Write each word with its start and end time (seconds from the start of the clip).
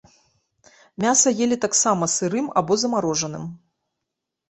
Мяса 1.05 1.29
елі 1.47 1.61
таксама 1.67 2.11
сырым 2.17 2.51
або 2.63 2.81
замарожаным. 2.85 3.43